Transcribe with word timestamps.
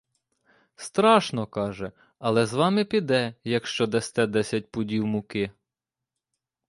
Страшно, 0.75 1.47
каже, 1.47 1.91
але 2.19 2.45
з 2.45 2.53
вами 2.53 2.85
піде, 2.85 3.35
якщо 3.43 3.87
дасте 3.87 4.27
десять 4.27 4.71
пудів 4.71 5.05
муки. 5.05 5.51